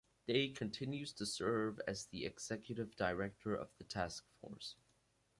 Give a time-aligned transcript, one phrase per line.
[0.25, 4.75] Day continues to serve as the executive director of the task force.